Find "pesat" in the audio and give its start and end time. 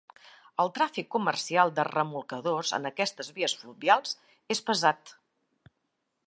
4.71-5.15